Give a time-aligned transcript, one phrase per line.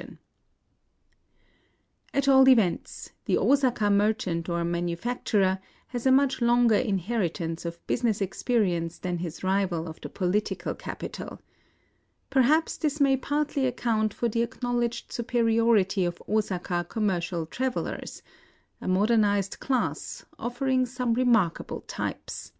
[0.00, 0.18] n
[2.12, 7.86] At all events, tlie Osaka merchant or manu facturer has a much longer inheritance of
[7.86, 11.40] business experience than his rival of the polit ical capital.
[12.30, 18.24] Perhaps this may partly account for the acknowledged superiority of Osaka commercial travelers;
[18.80, 22.50] a modernized class, of fering some remarkable types.